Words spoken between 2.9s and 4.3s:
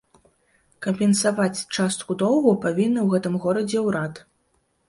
ў гэтым годзе ўрад.